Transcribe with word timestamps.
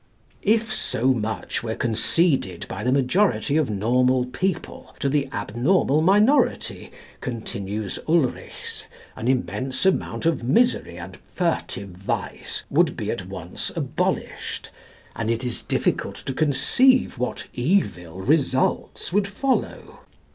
If 0.41 0.73
so 0.73 1.09
much 1.13 1.61
were 1.61 1.75
conceded 1.75 2.67
by 2.67 2.83
the 2.83 2.91
majority 2.91 3.55
of 3.55 3.69
normal 3.69 4.25
people 4.25 4.95
to 4.99 5.07
the 5.07 5.29
abnormal 5.31 6.01
minority, 6.01 6.91
continues 7.19 7.99
Ulrichs, 8.07 8.85
an 9.15 9.27
immense 9.27 9.85
amount 9.85 10.25
of 10.25 10.41
misery 10.43 10.97
and 10.97 11.17
furtive 11.35 11.89
vice 11.89 12.63
would 12.71 12.97
be 12.97 13.11
at 13.11 13.27
once 13.27 13.69
abolished. 13.75 14.71
And 15.15 15.29
it 15.29 15.43
is 15.45 15.61
difficult 15.61 16.15
to 16.25 16.33
conceive 16.33 17.19
what 17.19 17.45
evil 17.53 18.21
results 18.21 19.13
would 19.13 19.27
follow. 19.27 19.99